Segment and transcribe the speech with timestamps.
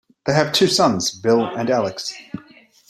[0.25, 2.11] They have two sons, Bill and Alex.